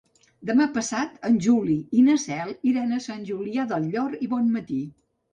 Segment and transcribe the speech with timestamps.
[0.49, 4.79] Demà passat en Juli i na Cel iran a Sant Julià del Llor i Bonmatí.